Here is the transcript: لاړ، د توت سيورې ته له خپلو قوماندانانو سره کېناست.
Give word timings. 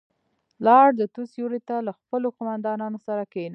لاړ، 0.65 0.87
د 0.99 1.01
توت 1.13 1.27
سيورې 1.33 1.59
ته 1.69 1.75
له 1.87 1.91
خپلو 1.99 2.27
قوماندانانو 2.37 2.97
سره 3.07 3.23
کېناست. 3.31 3.49